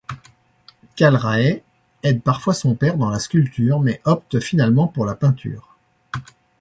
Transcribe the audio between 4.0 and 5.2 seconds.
opte finalement pour la